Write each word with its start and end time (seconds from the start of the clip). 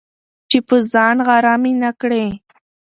چي 0.49 0.57
په 0.67 0.75
ځان 0.91 1.17
غره 1.27 1.53
مي 1.61 1.73
نه 1.81 1.91
کړې، 1.99 2.25